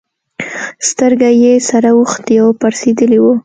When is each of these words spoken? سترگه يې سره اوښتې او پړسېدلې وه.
سترگه 0.87 1.29
يې 1.41 1.53
سره 1.69 1.89
اوښتې 1.97 2.35
او 2.43 2.49
پړسېدلې 2.59 3.19
وه. 3.23 3.33